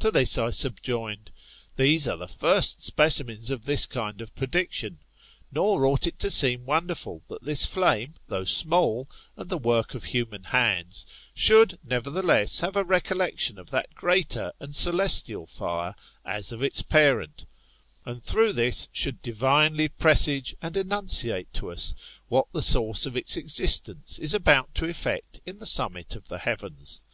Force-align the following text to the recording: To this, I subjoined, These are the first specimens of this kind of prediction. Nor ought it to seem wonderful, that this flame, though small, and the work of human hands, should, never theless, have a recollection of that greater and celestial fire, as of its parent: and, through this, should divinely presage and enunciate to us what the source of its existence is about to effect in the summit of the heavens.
To 0.00 0.10
this, 0.10 0.36
I 0.36 0.50
subjoined, 0.50 1.30
These 1.76 2.06
are 2.06 2.18
the 2.18 2.28
first 2.28 2.84
specimens 2.84 3.48
of 3.50 3.64
this 3.64 3.86
kind 3.86 4.20
of 4.20 4.34
prediction. 4.34 4.98
Nor 5.50 5.86
ought 5.86 6.06
it 6.06 6.18
to 6.18 6.30
seem 6.30 6.66
wonderful, 6.66 7.22
that 7.30 7.42
this 7.42 7.64
flame, 7.64 8.12
though 8.26 8.44
small, 8.44 9.08
and 9.34 9.48
the 9.48 9.56
work 9.56 9.94
of 9.94 10.04
human 10.04 10.42
hands, 10.44 11.06
should, 11.34 11.78
never 11.82 12.10
theless, 12.10 12.60
have 12.60 12.76
a 12.76 12.84
recollection 12.84 13.58
of 13.58 13.70
that 13.70 13.94
greater 13.94 14.52
and 14.60 14.74
celestial 14.74 15.46
fire, 15.46 15.94
as 16.22 16.52
of 16.52 16.62
its 16.62 16.82
parent: 16.82 17.46
and, 18.04 18.22
through 18.22 18.52
this, 18.52 18.90
should 18.92 19.22
divinely 19.22 19.88
presage 19.88 20.54
and 20.60 20.76
enunciate 20.76 21.50
to 21.54 21.70
us 21.70 21.94
what 22.28 22.46
the 22.52 22.60
source 22.60 23.06
of 23.06 23.16
its 23.16 23.38
existence 23.38 24.18
is 24.18 24.34
about 24.34 24.74
to 24.74 24.84
effect 24.84 25.40
in 25.46 25.56
the 25.56 25.64
summit 25.64 26.14
of 26.14 26.28
the 26.28 26.36
heavens. 26.36 27.04